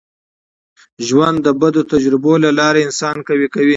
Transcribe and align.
ژوند 1.07 1.37
د 1.45 1.47
بدو 1.61 1.81
تجربو 1.93 2.33
له 2.43 2.49
لاري 2.59 2.81
انسان 2.83 3.17
قوي 3.27 3.47
کوي. 3.53 3.69